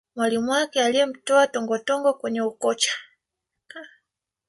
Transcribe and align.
mwalimu 0.15 0.51
wake 0.51 0.81
aliyemtoa 0.83 1.47
tongotongo 1.47 2.13
kwenye 2.13 2.41
ukocha 2.41 2.91